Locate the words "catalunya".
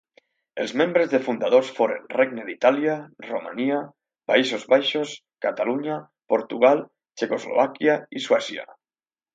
5.49-6.03